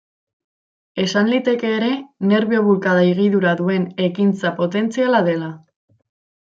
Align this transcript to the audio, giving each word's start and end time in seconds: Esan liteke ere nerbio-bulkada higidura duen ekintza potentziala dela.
Esan 1.03 1.29
liteke 1.33 1.69
ere 1.81 1.91
nerbio-bulkada 2.31 3.05
higidura 3.11 3.55
duen 3.63 3.89
ekintza 4.09 4.57
potentziala 4.63 5.25
dela. 5.33 5.55